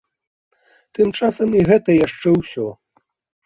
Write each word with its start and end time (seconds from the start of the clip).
Тым 0.99 1.07
часам 1.21 1.49
і 1.59 1.63
гэта 1.69 1.89
яшчэ 2.07 2.29
ўсё. 2.41 2.69